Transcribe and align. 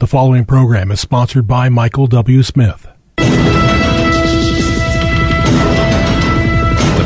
The 0.00 0.06
following 0.06 0.46
program 0.46 0.90
is 0.90 0.98
sponsored 0.98 1.46
by 1.46 1.68
Michael 1.68 2.06
W. 2.06 2.42
Smith. 2.42 2.88
The 3.18 3.26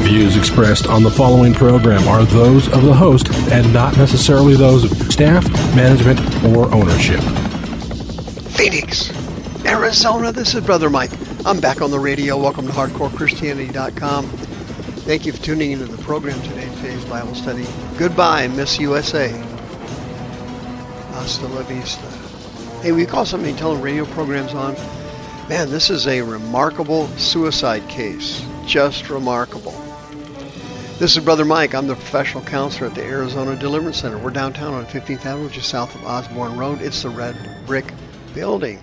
views 0.05 0.37
expressed 0.37 0.87
on 0.87 1.03
the 1.03 1.11
following 1.11 1.55
program 1.55 2.07
are 2.07 2.25
those 2.25 2.69
of 2.69 2.85
the 2.85 2.95
host 2.95 3.35
and 3.51 3.73
not 3.73 3.97
necessarily 3.97 4.55
those 4.55 4.85
of 4.85 5.13
staff, 5.13 5.45
management, 5.75 6.21
or 6.55 6.73
ownership. 6.73 7.19
Phoenix, 8.53 9.11
Arizona, 9.67 10.31
this 10.31 10.55
is 10.55 10.65
Brother 10.65 10.89
Mike. 10.89 11.11
I'm 11.45 11.59
back 11.59 11.83
on 11.83 11.91
the 11.91 11.99
radio. 11.99 12.41
Welcome 12.41 12.69
to 12.69 12.73
HardcoreChristianity.com. 12.73 14.27
Thank 14.29 15.27
you 15.27 15.33
for 15.33 15.43
tuning 15.43 15.73
into 15.73 15.87
the 15.87 16.01
program 16.05 16.41
today, 16.43 16.73
today's 16.77 17.05
Bible 17.07 17.35
study. 17.35 17.67
Goodbye, 17.99 18.47
Miss 18.47 18.79
USA. 18.79 19.31
Hasta 21.11 21.49
la 21.49 21.63
vista. 21.63 22.34
Hey, 22.85 22.93
we 22.93 23.07
call 23.07 23.25
somebody 23.25 23.55
telling 23.55 23.81
radio 23.81 24.05
programs 24.05 24.53
on. 24.53 24.75
Man, 25.49 25.71
this 25.71 25.89
is 25.89 26.07
a 26.07 26.21
remarkable 26.21 27.09
suicide 27.17 27.89
case. 27.89 28.47
Just 28.67 29.09
remarkable. 29.09 29.73
This 30.99 31.17
is 31.17 31.25
Brother 31.25 31.47
Mike. 31.47 31.75
I'm 31.75 31.87
the 31.87 31.95
professional 31.95 32.45
counselor 32.45 32.89
at 32.89 32.95
the 32.95 33.03
Arizona 33.03 33.57
Deliverance 33.57 34.03
Center. 34.03 34.19
We're 34.19 34.33
downtown 34.33 34.75
on 34.75 34.85
15th 34.85 35.25
Avenue, 35.25 35.49
just 35.49 35.71
south 35.71 35.95
of 35.95 36.05
Osborn 36.05 36.59
Road. 36.59 36.83
It's 36.83 37.03
the 37.03 37.09
red 37.09 37.35
brick 37.67 37.91
building. 38.35 38.83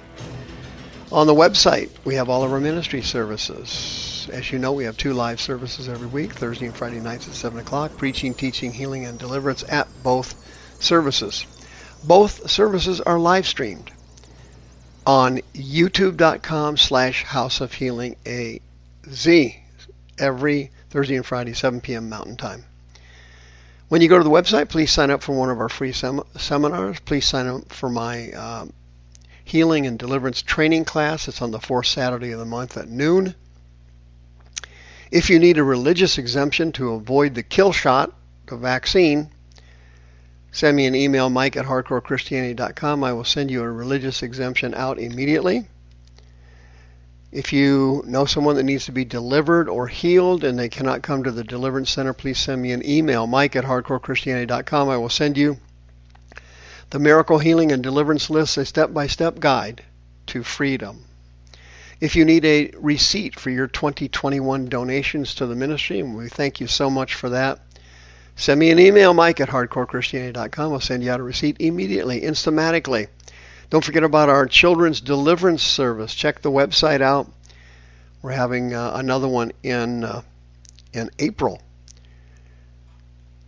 On 1.11 1.27
the 1.27 1.35
website, 1.35 1.91
we 2.03 2.15
have 2.15 2.27
all 2.27 2.43
of 2.43 2.51
our 2.51 2.59
ministry 2.59 3.03
services. 3.03 4.27
As 4.33 4.51
you 4.51 4.57
know, 4.57 4.71
we 4.71 4.85
have 4.85 4.97
two 4.97 5.13
live 5.13 5.39
services 5.39 5.87
every 5.87 6.07
week, 6.07 6.33
Thursday 6.33 6.65
and 6.65 6.75
Friday 6.75 7.01
nights 7.01 7.27
at 7.27 7.35
7 7.35 7.59
o'clock, 7.59 7.95
preaching, 7.97 8.33
teaching, 8.33 8.73
healing, 8.73 9.05
and 9.05 9.19
deliverance 9.19 9.63
at 9.69 9.87
both 10.01 10.33
services. 10.81 11.45
Both 12.03 12.49
services 12.49 12.99
are 13.01 13.19
live 13.19 13.47
streamed 13.47 13.91
on 15.05 15.39
youtube.com 15.53 16.77
slash 16.77 17.23
house 17.23 17.61
of 17.61 17.73
healing 17.73 18.15
az 18.25 19.27
every 20.17 20.71
Thursday 20.89 21.15
and 21.15 21.25
Friday, 21.25 21.53
7 21.53 21.81
p.m. 21.81 22.09
Mountain 22.09 22.37
Time. 22.37 22.65
When 23.87 24.01
you 24.01 24.07
go 24.07 24.17
to 24.17 24.23
the 24.23 24.29
website, 24.29 24.69
please 24.69 24.91
sign 24.91 25.09
up 25.09 25.21
for 25.21 25.33
one 25.33 25.49
of 25.49 25.59
our 25.59 25.69
free 25.69 25.91
sem- 25.91 26.23
seminars. 26.37 26.99
Please 27.01 27.25
sign 27.25 27.47
up 27.47 27.71
for 27.73 27.89
my 27.89 28.31
um, 28.31 28.73
healing 29.43 29.85
and 29.85 29.99
deliverance 29.99 30.41
training 30.41 30.85
class. 30.85 31.27
It's 31.27 31.41
on 31.41 31.51
the 31.51 31.59
fourth 31.59 31.87
Saturday 31.87 32.31
of 32.31 32.39
the 32.39 32.45
month 32.45 32.77
at 32.77 32.87
noon. 32.87 33.35
If 35.11 35.29
you 35.29 35.39
need 35.39 35.57
a 35.57 35.63
religious 35.63 36.17
exemption 36.17 36.71
to 36.73 36.93
avoid 36.93 37.35
the 37.35 37.43
kill 37.43 37.73
shot, 37.73 38.13
the 38.45 38.55
vaccine, 38.55 39.29
Send 40.51 40.75
me 40.75 40.85
an 40.85 40.95
email, 40.95 41.29
mike 41.29 41.55
at 41.55 41.65
hardcorechristianity.com. 41.65 43.03
I 43.03 43.13
will 43.13 43.23
send 43.23 43.49
you 43.49 43.61
a 43.61 43.71
religious 43.71 44.21
exemption 44.21 44.73
out 44.73 44.99
immediately. 44.99 45.67
If 47.31 47.53
you 47.53 48.03
know 48.05 48.25
someone 48.25 48.57
that 48.57 48.63
needs 48.63 48.85
to 48.85 48.91
be 48.91 49.05
delivered 49.05 49.69
or 49.69 49.87
healed 49.87 50.43
and 50.43 50.59
they 50.59 50.67
cannot 50.67 51.01
come 51.01 51.23
to 51.23 51.31
the 51.31 51.45
Deliverance 51.45 51.89
Center, 51.89 52.11
please 52.11 52.37
send 52.37 52.61
me 52.61 52.73
an 52.73 52.85
email, 52.85 53.25
mike 53.25 53.55
at 53.55 53.63
hardcorechristianity.com. 53.63 54.89
I 54.89 54.97
will 54.97 55.09
send 55.09 55.37
you 55.37 55.57
the 56.89 56.99
Miracle 56.99 57.39
Healing 57.39 57.71
and 57.71 57.81
Deliverance 57.81 58.29
List, 58.29 58.57
a 58.57 58.65
step 58.65 58.93
by 58.93 59.07
step 59.07 59.39
guide 59.39 59.81
to 60.27 60.43
freedom. 60.43 61.05
If 62.01 62.17
you 62.17 62.25
need 62.25 62.43
a 62.43 62.71
receipt 62.75 63.39
for 63.39 63.49
your 63.49 63.67
2021 63.67 64.67
donations 64.67 65.35
to 65.35 65.45
the 65.45 65.55
ministry, 65.55 66.01
and 66.01 66.17
we 66.17 66.27
thank 66.27 66.59
you 66.59 66.67
so 66.67 66.89
much 66.89 67.15
for 67.15 67.29
that, 67.29 67.61
Send 68.35 68.59
me 68.59 68.71
an 68.71 68.79
email, 68.79 69.13
mike 69.13 69.39
at 69.39 69.49
hardcorechristianity.com. 69.49 70.73
I'll 70.73 70.79
send 70.79 71.03
you 71.03 71.11
out 71.11 71.19
a 71.19 71.23
receipt 71.23 71.57
immediately, 71.59 72.21
instamatically. 72.21 73.07
Don't 73.69 73.83
forget 73.83 74.03
about 74.03 74.29
our 74.29 74.45
children's 74.47 74.99
deliverance 74.99 75.63
service. 75.63 76.13
Check 76.13 76.41
the 76.41 76.51
website 76.51 77.01
out. 77.01 77.31
We're 78.21 78.31
having 78.31 78.73
uh, 78.73 78.91
another 78.95 79.27
one 79.27 79.51
in 79.63 80.03
uh, 80.03 80.21
in 80.93 81.09
April. 81.19 81.61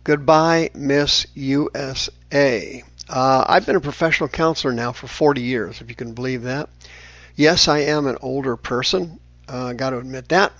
Goodbye, 0.02 0.70
Miss 0.74 1.26
USA. 1.34 2.84
Uh, 3.08 3.44
I've 3.46 3.66
been 3.66 3.76
a 3.76 3.80
professional 3.80 4.28
counselor 4.28 4.72
now 4.72 4.92
for 4.92 5.06
40 5.06 5.42
years, 5.42 5.80
if 5.80 5.88
you 5.88 5.94
can 5.94 6.14
believe 6.14 6.42
that. 6.42 6.68
Yes, 7.36 7.68
I 7.68 7.80
am 7.80 8.06
an 8.06 8.18
older 8.20 8.56
person. 8.56 9.20
Uh, 9.48 9.72
got 9.72 9.90
to 9.90 9.98
admit 9.98 10.28
that. 10.28 10.52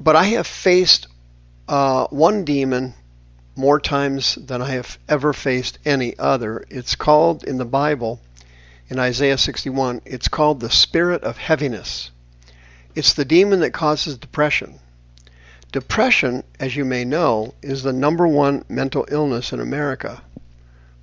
But 0.00 0.16
I 0.16 0.24
have 0.24 0.46
faced 0.46 1.08
uh, 1.68 2.06
one 2.08 2.44
demon 2.44 2.94
more 3.54 3.80
times 3.80 4.36
than 4.36 4.62
I 4.62 4.70
have 4.70 4.98
ever 5.08 5.32
faced 5.32 5.78
any 5.84 6.18
other. 6.18 6.64
It's 6.70 6.94
called 6.94 7.44
in 7.44 7.58
the 7.58 7.64
Bible, 7.64 8.20
in 8.88 8.98
Isaiah 8.98 9.36
61, 9.36 10.00
it's 10.06 10.28
called 10.28 10.60
the 10.60 10.70
spirit 10.70 11.24
of 11.24 11.36
heaviness. 11.36 12.10
It's 12.94 13.12
the 13.12 13.24
demon 13.24 13.60
that 13.60 13.72
causes 13.72 14.16
depression. 14.16 14.78
Depression, 15.72 16.42
as 16.58 16.74
you 16.74 16.86
may 16.86 17.04
know, 17.04 17.52
is 17.60 17.82
the 17.82 17.92
number 17.92 18.26
one 18.26 18.64
mental 18.68 19.04
illness 19.10 19.52
in 19.52 19.60
America, 19.60 20.22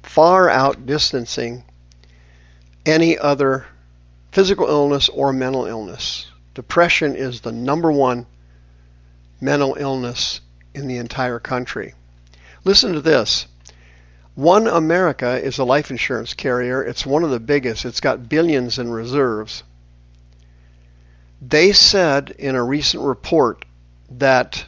far 0.02 0.48
outdistancing 0.48 1.64
any 2.86 3.18
other 3.18 3.68
physical 4.32 4.68
illness 4.68 5.10
or 5.10 5.32
mental 5.32 5.66
illness. 5.66 6.26
Depression 6.56 7.16
is 7.16 7.42
the 7.42 7.52
number 7.52 7.92
one 7.92 8.26
mental 9.40 9.76
illness 9.78 10.42
in 10.76 10.88
the 10.88 10.98
entire 10.98 11.40
country. 11.40 11.94
Listen 12.64 12.94
to 12.94 13.02
this. 13.02 13.48
One 14.36 14.68
America 14.68 15.42
is 15.42 15.58
a 15.58 15.64
life 15.64 15.90
insurance 15.90 16.34
carrier. 16.34 16.84
It's 16.84 17.06
one 17.06 17.24
of 17.24 17.30
the 17.30 17.40
biggest. 17.40 17.86
It's 17.86 18.02
got 18.02 18.28
billions 18.28 18.78
in 18.78 18.92
reserves. 18.92 19.64
They 21.42 21.72
said 21.72 22.32
in 22.38 22.56
a 22.56 22.64
recent 22.64 23.04
report 23.04 23.66
that 24.10 24.66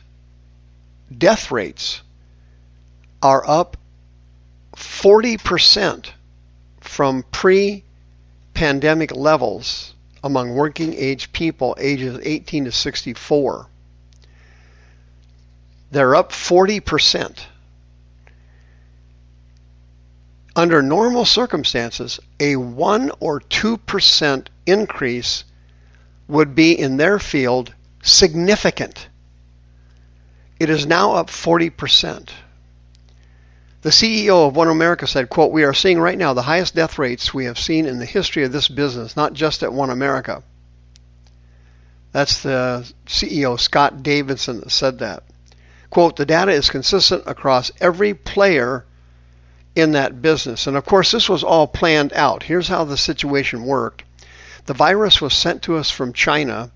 death 1.15 1.51
rates 1.51 2.01
are 3.21 3.43
up 3.47 3.77
40% 4.75 6.11
from 6.79 7.23
pre 7.31 7.83
pandemic 8.53 9.15
levels 9.15 9.93
among 10.23 10.53
working 10.55 10.93
age 10.93 11.31
people 11.31 11.75
ages 11.79 12.19
18 12.23 12.65
to 12.65 12.71
64. 12.71 13.67
They're 15.91 16.15
up 16.15 16.31
40%. 16.31 17.39
Under 20.55 20.81
normal 20.81 21.23
circumstances, 21.23 22.19
a 22.39 22.55
1 22.55 23.11
or 23.19 23.41
2% 23.41 24.47
increase 24.65 25.43
would 26.27 26.55
be 26.55 26.77
in 26.77 26.97
their 26.97 27.19
field 27.19 27.73
significant. 28.01 29.07
It 30.59 30.69
is 30.69 30.85
now 30.85 31.13
up 31.13 31.27
40%. 31.29 32.29
The 33.83 33.89
CEO 33.89 34.47
of 34.47 34.55
One 34.55 34.67
America 34.67 35.05
said, 35.05 35.29
quote, 35.29 35.51
We 35.51 35.63
are 35.63 35.73
seeing 35.73 35.99
right 35.99 36.17
now 36.17 36.33
the 36.33 36.41
highest 36.41 36.75
death 36.75 36.97
rates 36.97 37.33
we 37.33 37.45
have 37.45 37.59
seen 37.59 37.85
in 37.85 37.99
the 37.99 38.05
history 38.05 38.43
of 38.43 38.51
this 38.51 38.67
business, 38.67 39.15
not 39.15 39.33
just 39.33 39.61
at 39.63 39.71
One 39.71 39.91
America. 39.91 40.41
That's 42.11 42.41
the 42.41 42.91
CEO, 43.05 43.59
Scott 43.59 44.01
Davison, 44.01 44.61
that 44.61 44.71
said 44.71 44.99
that. 44.99 45.23
Quote, 45.89 46.15
the 46.15 46.25
data 46.25 46.51
is 46.51 46.69
consistent 46.69 47.23
across 47.27 47.71
every 47.79 48.13
player 48.13 48.85
in 49.75 49.91
that 49.91 50.21
business. 50.21 50.67
And 50.67 50.75
of 50.75 50.85
course, 50.85 51.11
this 51.11 51.29
was 51.29 51.43
all 51.43 51.67
planned 51.67 52.11
out. 52.13 52.43
Here's 52.43 52.67
how 52.67 52.83
the 52.83 52.97
situation 52.97 53.63
worked 53.63 54.03
the 54.65 54.73
virus 54.73 55.21
was 55.21 55.33
sent 55.33 55.61
to 55.63 55.77
us 55.77 55.89
from 55.89 56.11
China. 56.11 56.71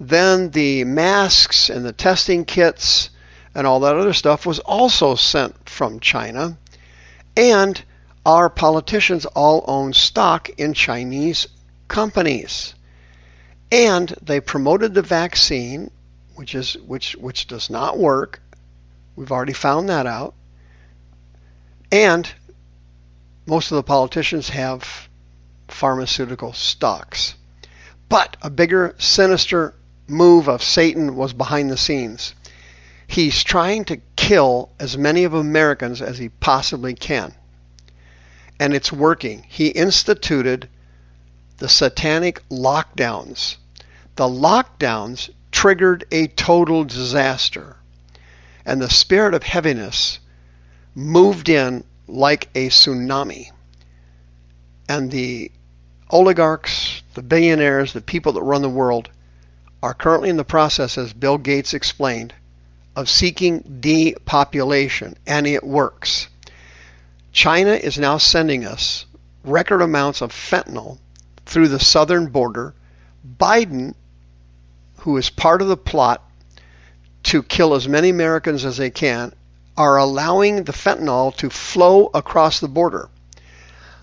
Then 0.00 0.50
the 0.50 0.84
masks 0.84 1.70
and 1.70 1.84
the 1.84 1.92
testing 1.92 2.44
kits 2.44 3.10
and 3.54 3.66
all 3.66 3.80
that 3.80 3.96
other 3.96 4.12
stuff 4.12 4.44
was 4.44 4.58
also 4.58 5.14
sent 5.14 5.68
from 5.68 6.00
China. 6.00 6.58
And 7.36 7.80
our 8.24 8.50
politicians 8.50 9.24
all 9.24 9.64
own 9.68 9.92
stock 9.92 10.50
in 10.58 10.74
Chinese 10.74 11.46
companies. 11.86 12.74
And 13.70 14.08
they 14.20 14.40
promoted 14.40 14.94
the 14.94 15.02
vaccine 15.02 15.90
which 16.36 16.54
is 16.54 16.74
which 16.78 17.16
which 17.16 17.46
does 17.46 17.68
not 17.70 17.98
work. 17.98 18.40
We've 19.16 19.32
already 19.32 19.52
found 19.52 19.88
that 19.88 20.06
out. 20.06 20.34
And 21.90 22.30
most 23.46 23.70
of 23.70 23.76
the 23.76 23.82
politicians 23.82 24.50
have 24.50 25.08
pharmaceutical 25.68 26.52
stocks. 26.52 27.34
But 28.08 28.36
a 28.42 28.50
bigger, 28.50 28.94
sinister 28.98 29.74
move 30.06 30.48
of 30.48 30.62
Satan 30.62 31.16
was 31.16 31.32
behind 31.32 31.70
the 31.70 31.76
scenes. 31.76 32.34
He's 33.06 33.42
trying 33.42 33.84
to 33.86 34.00
kill 34.16 34.70
as 34.78 34.98
many 34.98 35.24
of 35.24 35.34
Americans 35.34 36.02
as 36.02 36.18
he 36.18 36.28
possibly 36.28 36.94
can. 36.94 37.34
And 38.58 38.74
it's 38.74 38.92
working. 38.92 39.44
He 39.48 39.68
instituted 39.68 40.68
the 41.58 41.68
satanic 41.68 42.46
lockdowns. 42.48 43.56
The 44.16 44.24
lockdowns 44.24 45.30
triggered 45.56 46.04
a 46.10 46.26
total 46.26 46.84
disaster. 46.84 47.76
And 48.66 48.78
the 48.78 48.90
spirit 48.90 49.32
of 49.32 49.42
heaviness 49.42 50.18
moved 50.94 51.48
in 51.48 51.82
like 52.06 52.50
a 52.54 52.68
tsunami. 52.68 53.50
And 54.86 55.10
the 55.10 55.50
oligarchs, 56.10 57.02
the 57.14 57.22
billionaires, 57.22 57.94
the 57.94 58.02
people 58.02 58.32
that 58.32 58.42
run 58.42 58.60
the 58.60 58.68
world 58.68 59.08
are 59.82 59.94
currently 59.94 60.28
in 60.28 60.36
the 60.36 60.44
process, 60.44 60.98
as 60.98 61.14
Bill 61.14 61.38
Gates 61.38 61.72
explained, 61.72 62.34
of 62.94 63.08
seeking 63.08 63.78
depopulation, 63.80 65.16
and 65.26 65.46
it 65.46 65.64
works. 65.64 66.28
China 67.32 67.72
is 67.72 67.98
now 67.98 68.18
sending 68.18 68.66
us 68.66 69.06
record 69.42 69.80
amounts 69.80 70.20
of 70.20 70.32
fentanyl 70.32 70.98
through 71.46 71.68
the 71.68 71.80
southern 71.80 72.26
border. 72.26 72.74
Biden, 73.38 73.94
who 74.98 75.16
is 75.16 75.30
part 75.30 75.62
of 75.62 75.68
the 75.68 75.76
plot 75.76 76.22
to 77.24 77.42
kill 77.42 77.74
as 77.74 77.88
many 77.88 78.08
Americans 78.08 78.64
as 78.64 78.76
they 78.76 78.90
can, 78.90 79.32
are 79.76 79.96
allowing 79.96 80.64
the 80.64 80.72
fentanyl 80.72 81.36
to 81.36 81.50
flow 81.50 82.10
across 82.14 82.60
the 82.60 82.68
border. 82.68 83.08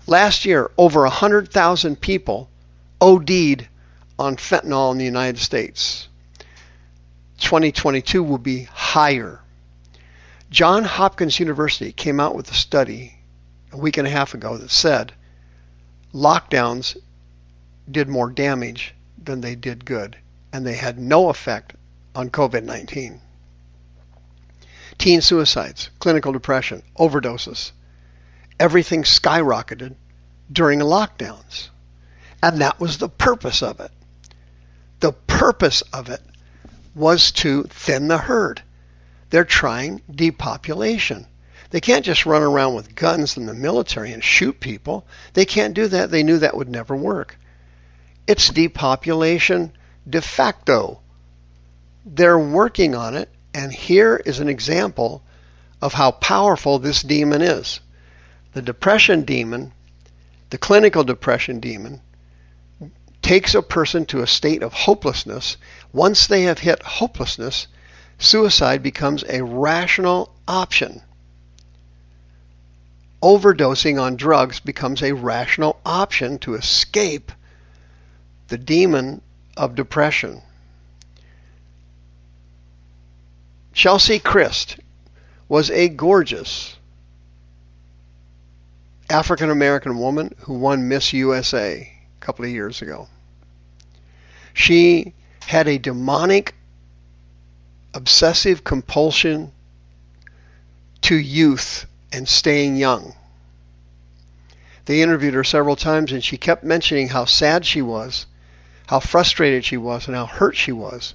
Last 0.06 0.44
year, 0.44 0.70
over 0.76 1.00
100,000 1.02 2.00
people 2.00 2.48
OD'd 3.00 3.66
on 4.18 4.36
fentanyl 4.36 4.92
in 4.92 4.98
the 4.98 5.04
United 5.04 5.38
States. 5.40 6.08
2022 7.38 8.22
will 8.22 8.38
be 8.38 8.64
higher. 8.64 9.40
John 10.50 10.84
Hopkins 10.84 11.40
University 11.40 11.92
came 11.92 12.20
out 12.20 12.34
with 12.36 12.50
a 12.50 12.54
study 12.54 13.18
a 13.72 13.76
week 13.76 13.96
and 13.96 14.06
a 14.06 14.10
half 14.10 14.34
ago 14.34 14.56
that 14.56 14.70
said 14.70 15.12
lockdowns 16.12 16.96
did 17.90 18.08
more 18.08 18.30
damage 18.30 18.94
than 19.22 19.40
they 19.40 19.56
did 19.56 19.84
good, 19.84 20.16
and 20.54 20.64
they 20.64 20.74
had 20.74 21.00
no 21.00 21.30
effect 21.30 21.74
on 22.14 22.30
COVID 22.30 22.62
19. 22.62 23.20
Teen 24.96 25.20
suicides, 25.20 25.90
clinical 25.98 26.32
depression, 26.32 26.84
overdoses, 26.96 27.72
everything 28.60 29.02
skyrocketed 29.02 29.96
during 30.50 30.78
lockdowns. 30.78 31.70
And 32.40 32.60
that 32.60 32.78
was 32.78 32.98
the 32.98 33.08
purpose 33.08 33.64
of 33.64 33.80
it. 33.80 33.90
The 35.00 35.10
purpose 35.10 35.82
of 35.92 36.08
it 36.08 36.22
was 36.94 37.32
to 37.32 37.64
thin 37.64 38.06
the 38.06 38.18
herd. 38.18 38.62
They're 39.30 39.44
trying 39.44 40.02
depopulation. 40.08 41.26
They 41.70 41.80
can't 41.80 42.04
just 42.04 42.26
run 42.26 42.42
around 42.42 42.74
with 42.74 42.94
guns 42.94 43.36
in 43.36 43.46
the 43.46 43.54
military 43.54 44.12
and 44.12 44.22
shoot 44.22 44.60
people. 44.60 45.04
They 45.32 45.46
can't 45.46 45.74
do 45.74 45.88
that. 45.88 46.12
They 46.12 46.22
knew 46.22 46.38
that 46.38 46.56
would 46.56 46.68
never 46.68 46.94
work. 46.94 47.36
It's 48.28 48.50
depopulation 48.50 49.72
de 50.08 50.20
facto. 50.20 51.00
They're 52.04 52.38
working 52.38 52.94
on 52.94 53.16
it, 53.16 53.28
and 53.54 53.72
here 53.72 54.20
is 54.24 54.40
an 54.40 54.48
example 54.48 55.22
of 55.80 55.94
how 55.94 56.10
powerful 56.10 56.78
this 56.78 57.02
demon 57.02 57.42
is. 57.42 57.80
The 58.52 58.62
depression 58.62 59.24
demon, 59.24 59.72
the 60.50 60.58
clinical 60.58 61.04
depression 61.04 61.60
demon, 61.60 62.00
takes 63.22 63.54
a 63.54 63.62
person 63.62 64.04
to 64.06 64.20
a 64.20 64.26
state 64.26 64.62
of 64.62 64.72
hopelessness. 64.72 65.56
Once 65.92 66.26
they 66.26 66.42
have 66.42 66.58
hit 66.58 66.82
hopelessness, 66.82 67.66
suicide 68.18 68.82
becomes 68.82 69.24
a 69.28 69.42
rational 69.42 70.34
option. 70.46 71.00
Overdosing 73.22 74.00
on 74.00 74.16
drugs 74.16 74.60
becomes 74.60 75.02
a 75.02 75.12
rational 75.12 75.80
option 75.86 76.38
to 76.40 76.54
escape 76.54 77.32
the 78.48 78.58
demon 78.58 79.22
of 79.56 79.74
depression. 79.74 80.42
Chelsea 83.72 84.20
Kryst 84.20 84.78
was 85.48 85.70
a 85.70 85.88
gorgeous 85.88 86.76
African 89.10 89.50
American 89.50 89.98
woman 89.98 90.34
who 90.40 90.54
won 90.54 90.88
Miss 90.88 91.12
USA 91.12 91.92
a 92.20 92.24
couple 92.24 92.44
of 92.44 92.50
years 92.50 92.82
ago. 92.82 93.08
She 94.54 95.12
had 95.40 95.68
a 95.68 95.78
demonic, 95.78 96.54
obsessive 97.92 98.64
compulsion 98.64 99.52
to 101.02 101.14
youth 101.14 101.86
and 102.12 102.26
staying 102.28 102.76
young. 102.76 103.14
They 104.86 105.02
interviewed 105.02 105.34
her 105.34 105.44
several 105.44 105.76
times, 105.76 106.12
and 106.12 106.22
she 106.22 106.36
kept 106.36 106.64
mentioning 106.64 107.08
how 107.08 107.24
sad 107.24 107.66
she 107.66 107.82
was, 107.82 108.26
how 108.86 109.00
frustrated 109.00 109.64
she 109.64 109.76
was, 109.76 110.06
and 110.06 110.16
how 110.16 110.26
hurt 110.26 110.56
she 110.56 110.72
was 110.72 111.14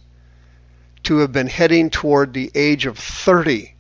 to 1.03 1.19
have 1.19 1.31
been 1.31 1.47
heading 1.47 1.89
toward 1.89 2.33
the 2.33 2.51
age 2.55 2.85
of 2.85 2.97
30. 2.97 3.75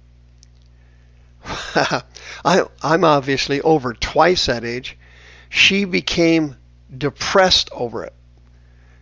I, 1.45 2.63
am 2.83 3.03
obviously 3.03 3.61
over 3.61 3.93
twice 3.93 4.45
that 4.45 4.63
age. 4.63 4.97
She 5.49 5.85
became 5.85 6.55
depressed 6.95 7.69
over 7.73 8.03
it 8.03 8.13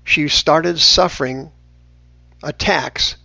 she 0.08 0.30
started 0.30 0.80
suffering 0.80 1.52
attacks 2.42 3.18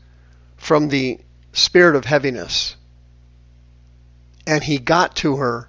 from 0.57 0.89
the 0.89 1.21
spirit 1.53 1.95
of 1.95 2.05
heaviness. 2.05 2.75
And 4.49 4.65
he 4.65 4.79
got 4.79 5.15
to 5.17 5.37
her 5.37 5.69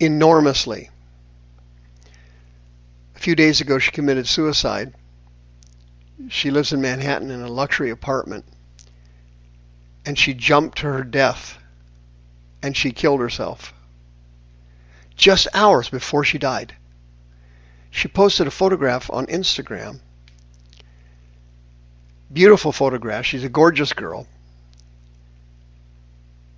enormously. 0.00 0.90
A 3.18 3.20
few 3.20 3.34
days 3.34 3.60
ago, 3.60 3.78
she 3.78 3.90
committed 3.90 4.26
suicide. 4.26 4.94
She 6.28 6.50
lives 6.50 6.72
in 6.72 6.80
Manhattan 6.80 7.30
in 7.30 7.42
a 7.42 7.48
luxury 7.48 7.90
apartment. 7.90 8.44
And 10.06 10.16
she 10.16 10.32
jumped 10.32 10.78
to 10.78 10.86
her 10.86 11.02
death 11.04 11.58
and 12.62 12.76
she 12.76 12.92
killed 12.92 13.20
herself. 13.20 13.74
Just 15.16 15.48
hours 15.52 15.90
before 15.90 16.24
she 16.24 16.38
died. 16.38 16.74
She 17.90 18.08
posted 18.08 18.46
a 18.46 18.52
photograph 18.52 19.10
on 19.10 19.26
Instagram 19.26 20.00
beautiful 22.32 22.72
photograph. 22.72 23.26
She's 23.26 23.44
a 23.44 23.48
gorgeous 23.48 23.92
girl. 23.92 24.26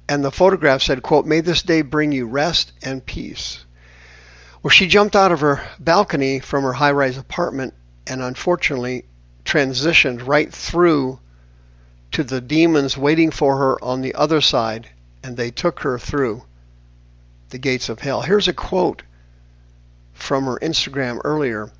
And 0.09 0.25
the 0.25 0.33
photograph 0.33 0.83
said, 0.83 1.03
quote, 1.03 1.27
May 1.27 1.41
this 1.41 1.63
day 1.63 1.83
bring 1.83 2.13
you 2.13 2.27
rest 2.27 2.73
and 2.83 3.05
peace. 3.05 3.65
Well, 4.63 4.71
she 4.71 4.89
jumped 4.89 5.17
out 5.17 5.33
of 5.33 5.41
her 5.41 5.67
balcony 5.79 6.39
from 6.41 6.65
her 6.65 6.75
high 6.75 6.93
rise 6.93 7.17
apartment 7.17 7.73
and 8.07 8.21
unfortunately 8.21 9.07
transitioned 9.43 10.27
right 10.27 10.53
through 10.53 11.19
to 12.13 12.25
the 12.25 12.43
demons 12.43 12.97
waiting 12.97 13.31
for 13.31 13.57
her 13.57 13.83
on 13.83 14.03
the 14.03 14.15
other 14.15 14.43
side, 14.43 14.89
and 15.23 15.35
they 15.35 15.51
took 15.51 15.81
her 15.81 15.99
through 15.99 16.43
the 17.49 17.59
gates 17.59 17.89
of 17.89 18.01
hell. 18.01 18.21
Here's 18.21 18.49
a 18.49 18.53
quote 18.53 19.03
from 20.13 20.45
her 20.45 20.59
Instagram 20.61 21.21
earlier. 21.25 21.71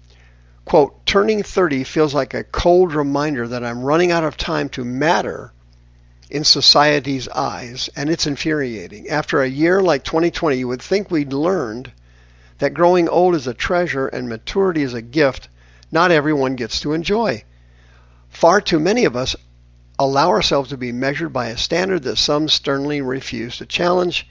Quote, 0.65 1.05
turning 1.05 1.43
30 1.43 1.85
feels 1.85 2.15
like 2.15 2.33
a 2.33 2.45
cold 2.45 2.95
reminder 2.95 3.47
that 3.49 3.65
I'm 3.65 3.83
running 3.83 4.11
out 4.11 4.25
of 4.25 4.39
time 4.39 4.71
to 4.71 4.85
matter 4.85 5.53
in 6.31 6.45
society's 6.45 7.29
eyes, 7.29 7.91
and 7.95 8.09
it's 8.09 8.27
infuriating. 8.27 9.09
After 9.11 9.43
a 9.43 9.49
year 9.49 9.83
like 9.83 10.05
2020, 10.05 10.57
you 10.57 10.69
would 10.69 10.81
think 10.81 11.11
we'd 11.11 11.33
learned 11.33 11.93
that 12.61 12.75
growing 12.75 13.09
old 13.09 13.35
is 13.35 13.47
a 13.47 13.55
treasure 13.55 14.07
and 14.07 14.29
maturity 14.29 14.83
is 14.83 14.95
a 14.95 15.03
gift 15.03 15.49
not 15.93 16.13
everyone 16.13 16.55
gets 16.55 16.81
to 16.81 16.93
enjoy. 16.93 17.43
Far 18.29 18.61
too 18.61 18.79
many 18.79 19.05
of 19.05 19.17
us 19.17 19.35
allow 19.99 20.29
ourselves 20.29 20.71
to 20.71 20.77
be 20.77 20.93
measured 20.93 21.33
by 21.33 21.49
a 21.49 21.57
standard 21.57 22.05
that 22.05 22.17
some 22.17 22.49
sternly 22.49 23.01
refuse 23.01 23.57
to 23.59 23.67
challenge 23.67 24.29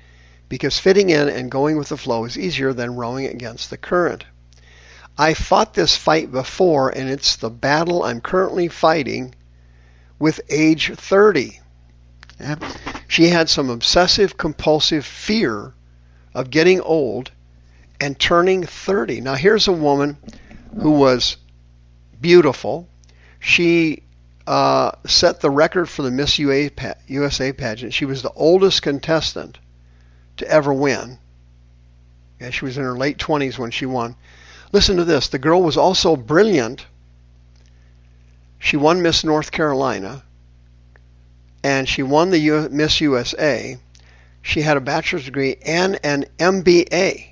because 0.47 0.79
fitting 0.79 1.09
in 1.09 1.27
and 1.27 1.51
going 1.51 1.77
with 1.77 1.89
the 1.89 1.97
flow 1.97 2.23
is 2.25 2.37
easier 2.37 2.73
than 2.73 2.95
rowing 2.95 3.27
against 3.27 3.69
the 3.69 3.77
current. 3.77 4.23
I 5.17 5.33
fought 5.33 5.73
this 5.73 5.97
fight 5.97 6.31
before, 6.31 6.89
and 6.89 7.09
it's 7.09 7.35
the 7.35 7.49
battle 7.49 8.03
I'm 8.03 8.21
currently 8.21 8.69
fighting 8.69 9.35
with 10.17 10.39
age 10.49 10.93
30. 10.95 11.59
She 13.07 13.27
had 13.27 13.49
some 13.49 13.69
obsessive 13.69 14.37
compulsive 14.37 15.05
fear 15.05 15.73
of 16.33 16.49
getting 16.49 16.79
old 16.79 17.31
and 17.99 18.19
turning 18.19 18.65
30. 18.65 19.21
Now, 19.21 19.35
here's 19.35 19.67
a 19.67 19.73
woman 19.73 20.17
who 20.81 20.91
was 20.91 21.37
beautiful. 22.21 22.87
She 23.39 24.03
uh, 24.47 24.91
set 25.05 25.41
the 25.41 25.49
record 25.49 25.87
for 25.89 26.01
the 26.01 26.11
Miss 26.11 26.39
USA 26.39 27.53
pageant. 27.53 27.93
She 27.93 28.05
was 28.05 28.21
the 28.21 28.31
oldest 28.31 28.81
contestant 28.81 29.57
to 30.37 30.47
ever 30.47 30.73
win. 30.73 31.19
Yeah, 32.39 32.49
she 32.51 32.65
was 32.65 32.77
in 32.77 32.83
her 32.83 32.97
late 32.97 33.17
20s 33.17 33.57
when 33.57 33.71
she 33.71 33.85
won. 33.85 34.15
Listen 34.71 34.97
to 34.97 35.05
this. 35.05 35.27
The 35.27 35.39
girl 35.39 35.61
was 35.61 35.77
also 35.77 36.15
brilliant. 36.15 36.85
She 38.59 38.77
won 38.77 39.01
Miss 39.01 39.23
North 39.23 39.51
Carolina 39.51 40.23
and 41.63 41.87
she 41.87 42.03
won 42.03 42.29
the 42.29 42.39
U- 42.39 42.69
Miss 42.71 43.01
USA. 43.01 43.77
She 44.41 44.61
had 44.61 44.77
a 44.77 44.81
bachelor's 44.81 45.25
degree 45.25 45.57
and 45.65 45.99
an 46.03 46.25
MBA. 46.37 47.25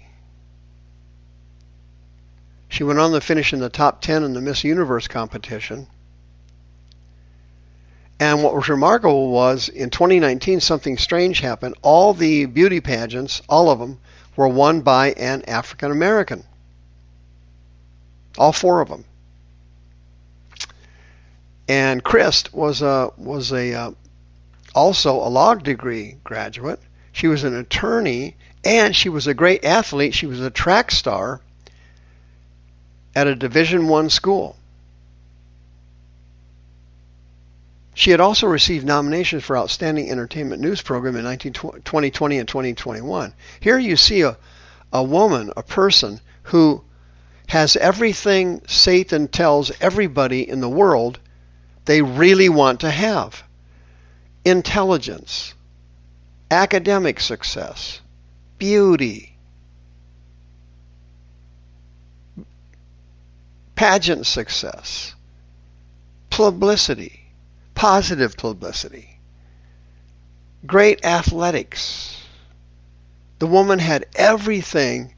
She 2.70 2.84
went 2.84 3.00
on 3.00 3.12
to 3.12 3.22
finish 3.22 3.54
in 3.54 3.60
the 3.60 3.70
top 3.70 4.02
10 4.02 4.24
in 4.24 4.34
the 4.34 4.42
Miss 4.42 4.64
Universe 4.64 5.08
competition. 5.08 5.88
And 8.20 8.44
what 8.44 8.56
was 8.56 8.68
remarkable 8.68 9.30
was 9.30 9.70
in 9.70 9.90
2019, 9.90 10.60
something 10.60 10.98
strange 10.98 11.40
happened. 11.40 11.76
All 11.82 12.14
the 12.14 12.46
beauty 12.46 12.82
pageants, 12.82 13.42
all 13.48 13.70
of 13.70 13.80
them, 13.80 14.00
were 14.36 14.48
won 14.48 14.82
by 14.82 15.12
an 15.12 15.44
African 15.48 15.92
American. 15.92 16.44
all 18.38 18.52
four 18.54 18.82
of 18.82 18.90
them. 18.90 19.06
And 21.68 22.04
Kryst 22.04 22.54
was 22.54 22.82
a 22.82 23.12
was 23.18 23.52
a 23.52 23.74
uh, 23.74 23.92
also 24.76 25.16
a 25.16 25.30
law 25.30 25.56
degree 25.56 26.18
graduate. 26.24 26.80
She 27.12 27.28
was 27.28 27.44
an 27.44 27.56
attorney 27.56 28.38
and 28.64 28.96
she 28.96 29.10
was 29.10 29.28
a 29.28 29.34
great 29.34 29.66
athlete. 29.66 30.14
She 30.14 30.28
was 30.28 30.40
a 30.40 30.52
track 30.52 30.92
star 30.92 31.42
at 33.18 33.26
a 33.26 33.34
Division 33.34 33.88
1 33.88 34.12
school. 34.12 34.56
She 37.96 38.12
had 38.12 38.20
also 38.20 38.46
received 38.46 38.86
nominations 38.86 39.44
for 39.44 39.58
Outstanding 39.58 40.12
Entertainment 40.12 40.62
News 40.62 40.84
Program 40.84 41.16
in 41.16 41.40
2020 41.40 42.38
and 42.38 42.48
2021. 42.48 43.34
Here 43.60 43.80
you 43.80 43.98
see 43.98 44.22
a, 44.22 44.38
a 44.94 45.02
woman, 45.02 45.52
a 45.58 45.64
person 45.64 46.22
who 46.44 46.84
has 47.48 47.76
everything 47.76 48.62
Satan 48.68 49.30
tells 49.30 49.72
everybody 49.82 50.48
in 50.48 50.62
the 50.62 50.70
world 50.70 51.18
they 51.86 52.04
really 52.04 52.50
want 52.50 52.82
to 52.82 52.92
have 52.92 53.42
intelligence, 54.46 55.56
academic 56.52 57.20
success, 57.20 58.00
beauty, 58.60 59.37
pageant 63.78 64.26
success, 64.26 65.14
publicity, 66.32 67.32
positive 67.76 68.36
publicity, 68.36 69.20
great 70.66 71.06
athletics. 71.06 72.20
The 73.38 73.46
woman 73.46 73.78
had 73.78 74.08
everything 74.16 75.14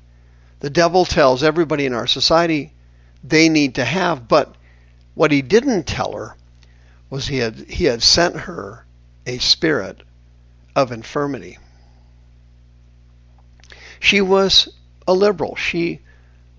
the 0.60 0.70
devil 0.70 1.06
tells 1.06 1.42
everybody 1.42 1.86
in 1.86 1.94
our 1.94 2.06
society 2.06 2.74
they 3.24 3.48
need 3.48 3.76
to 3.76 3.86
have, 3.86 4.28
but 4.28 4.54
what 5.16 5.32
he 5.32 5.42
didn't 5.42 5.88
tell 5.88 6.12
her 6.12 6.36
was 7.10 7.28
he 7.28 7.38
had 7.38 7.56
he 7.56 7.86
had 7.86 8.04
sent 8.04 8.36
her 8.36 8.86
a 9.26 9.38
spirit 9.38 10.02
of 10.76 10.92
infirmity. 10.92 11.58
She 14.02 14.20
was 14.20 14.68
a 15.08 15.14
liberal. 15.14 15.56
She 15.56 16.02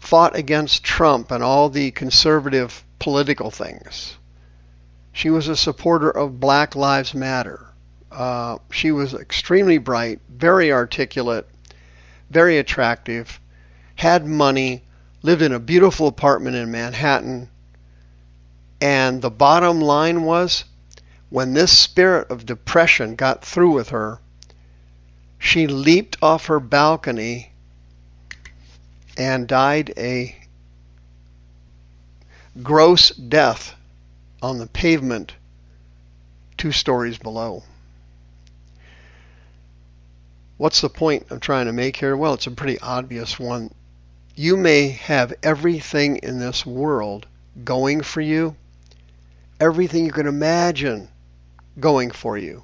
fought 0.01 0.35
against 0.35 0.83
Trump 0.83 1.31
and 1.31 1.45
all 1.45 1.69
the 1.69 1.93
conservative 1.93 2.83
political 2.99 3.51
things. 3.51 4.17
She 5.13 5.31
was 5.31 5.47
a 5.47 5.57
supporter 5.57 6.11
of 6.11 6.41
Black 6.41 6.75
Lives 6.75 7.15
Matter. 7.15 7.67
Uh, 8.11 8.59
she 8.71 8.91
was 8.91 9.15
extremely 9.15 9.79
bright, 9.79 10.21
very 10.29 10.73
articulate, 10.73 11.47
very 12.31 12.59
attractive, 12.59 13.39
had 13.95 14.27
money, 14.27 14.83
lived 15.23 15.43
in 15.43 15.53
a 15.53 15.61
beautiful 15.61 16.09
apartment 16.09 16.57
in 16.57 16.71
Manhattan. 16.71 17.49
And 18.81 19.21
the 19.21 19.31
bottom 19.31 19.81
line 19.81 20.23
was 20.23 20.65
when 21.29 21.53
this 21.53 21.77
spirit 21.77 22.31
of 22.31 22.47
depression 22.47 23.15
got 23.15 23.45
through 23.45 23.73
with 23.73 23.91
her, 23.91 24.19
she 25.39 25.67
leaped 25.67 26.17
off 26.23 26.47
her 26.47 26.59
balcony 26.59 27.53
and 29.21 29.47
died 29.47 29.93
a 29.99 30.35
gross 32.63 33.11
death 33.11 33.75
on 34.41 34.57
the 34.57 34.67
pavement 34.67 35.35
two 36.57 36.73
stories 36.73 37.19
below. 37.19 37.63
What's 40.57 40.81
the 40.81 40.89
point 40.89 41.27
I'm 41.29 41.39
trying 41.39 41.67
to 41.67 41.73
make 41.75 41.97
here? 41.97 42.17
Well, 42.17 42.33
it's 42.33 42.47
a 42.47 42.51
pretty 42.51 42.79
obvious 42.79 43.39
one. 43.39 43.75
You 44.37 44.57
may 44.57 44.89
have 44.89 45.35
everything 45.43 46.17
in 46.23 46.39
this 46.39 46.65
world 46.65 47.27
going 47.63 48.01
for 48.01 48.23
you, 48.23 48.57
everything 49.61 50.07
you 50.07 50.13
can 50.13 50.29
imagine 50.29 51.09
going 51.79 52.11
for 52.11 52.39
you. 52.39 52.63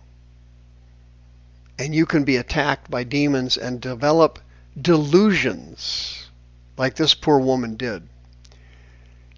And 1.79 1.95
you 1.95 2.07
can 2.07 2.25
be 2.25 2.37
attacked 2.37 2.91
by 2.91 3.05
demons 3.05 3.59
and 3.59 3.79
develop 3.79 4.39
delusions 4.81 6.26
like 6.77 6.95
this 6.95 7.15
poor 7.15 7.39
woman 7.39 7.77
did. 7.77 8.03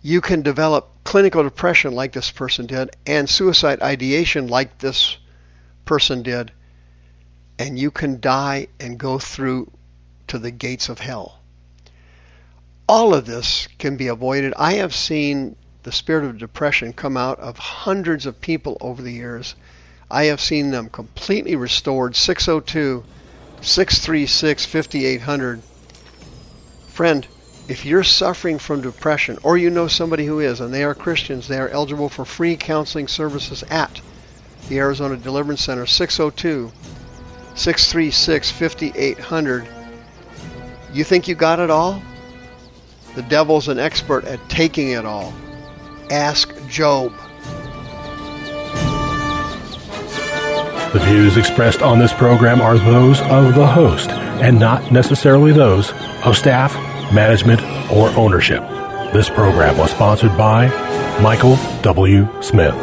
You 0.03 0.21
can 0.21 0.43
develop 0.43 0.91
clinical 1.05 1.43
depression 1.43 1.95
like 1.95 2.13
this 2.13 2.31
person 2.31 2.67
did 2.67 2.91
and 3.07 3.29
suicide 3.29 3.81
ideation 3.81 4.49
like 4.49 4.79
this 4.79 5.17
person 5.85 6.23
did. 6.23 6.53
And 7.59 7.79
you 7.79 7.91
can 7.91 8.21
die 8.21 8.69
and 8.79 8.99
go 8.99 9.19
through 9.19 9.71
to 10.29 10.39
the 10.39 10.51
gates 10.51 10.89
of 10.89 11.01
hell. 11.01 11.41
All 12.89 13.15
of 13.15 13.27
this 13.27 13.69
can 13.79 13.97
be 13.97 14.07
avoided. 14.07 14.55
I 14.57 14.75
have 14.75 14.95
seen 14.95 15.57
the 15.83 15.93
spirit 15.93 16.25
of 16.25 16.39
depression 16.39 16.93
come 16.93 17.17
out 17.17 17.41
of 17.41 17.59
hundreds 17.59 18.27
of 18.27 18.41
people 18.41 18.77
over 18.81 19.03
the 19.03 19.13
years. 19.13 19.55
I 20.11 20.25
have 20.25 20.41
seen 20.41 20.71
them 20.71 20.89
completely 20.89 21.57
restored. 21.57 22.17
602 22.17 23.05
636 23.61 24.65
5800. 24.65 25.63
Friend, 26.99 27.25
if 27.69 27.85
you're 27.85 28.03
suffering 28.03 28.59
from 28.59 28.81
depression 28.81 29.39
or 29.45 29.57
you 29.57 29.71
know 29.71 29.87
somebody 29.87 30.27
who 30.27 30.41
is 30.41 30.59
and 30.59 30.75
they 30.75 30.83
are 30.83 30.97
Christians, 30.97 31.47
they 31.47 31.59
are 31.59 31.69
eligible 31.69 32.09
for 32.09 32.25
free 32.25 32.57
counseling 32.57 33.07
services 33.07 33.63
at 33.71 34.01
the 34.69 34.79
Arizona 34.79 35.17
Deliverance 35.17 35.61
Center 35.61 35.87
602 35.87 36.73
636 37.55 38.51
5800. 38.51 39.69
You 40.93 41.05
think 41.05 41.29
you 41.29 41.37
got 41.37 41.61
it 41.61 41.71
all? 41.71 42.03
The 43.15 43.23
devil's 43.23 43.69
an 43.69 43.79
expert 43.79 44.25
at 44.25 44.41
taking 44.49 44.91
it 44.91 45.05
all. 45.05 45.33
Ask 46.11 46.53
Job. 46.67 47.13
The 50.93 51.01
views 51.05 51.37
expressed 51.37 51.81
on 51.81 52.01
this 52.01 52.13
program 52.13 52.61
are 52.61 52.77
those 52.77 53.21
of 53.21 53.55
the 53.55 53.69
host 53.69 54.11
and 54.41 54.59
not 54.59 54.91
necessarily 54.91 55.53
those 55.53 55.93
of 56.25 56.37
staff, 56.37 56.75
management, 57.13 57.63
or 57.91 58.09
ownership. 58.17 58.63
This 59.13 59.29
program 59.29 59.79
was 59.79 59.91
sponsored 59.91 60.37
by 60.37 60.69
Michael 61.23 61.57
W. 61.83 62.29
Smith. 62.43 62.77